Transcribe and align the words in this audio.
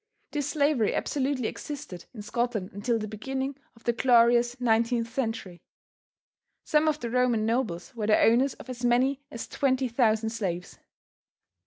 This 0.31 0.49
slavery 0.49 0.95
absolutely 0.95 1.47
existed 1.47 2.05
in 2.11 2.23
Scotland 2.23 2.71
until 2.73 2.97
the 2.97 3.07
beginning 3.07 3.55
of 3.75 3.83
the 3.83 3.93
glorious 3.93 4.55
19th 4.55 5.05
century. 5.05 5.61
Some 6.63 6.87
of 6.87 6.99
the 6.99 7.11
Roman 7.11 7.45
nobles 7.45 7.93
were 7.93 8.07
the 8.07 8.17
owners 8.19 8.55
of 8.55 8.67
as 8.67 8.83
many 8.83 9.21
as 9.29 9.47
twenty 9.47 9.87
thousand 9.87 10.31
slaves. 10.31 10.79